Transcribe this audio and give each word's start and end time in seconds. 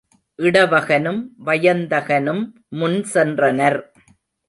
இடவகனும் 0.39 1.19
வயந்தகனும் 1.45 2.43
முன்சென்றனர். 2.79 3.79